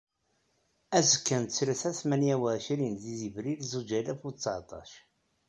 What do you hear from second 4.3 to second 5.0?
seεṭac.